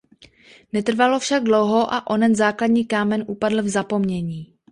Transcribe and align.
Netrvalo 0.73 1.19
však 1.19 1.43
dlouho 1.43 1.93
a 1.93 2.07
onen 2.09 2.35
základní 2.35 2.85
kámen 2.85 3.23
upadl 3.27 3.63
v 3.63 3.69
zapomnění. 3.69 4.53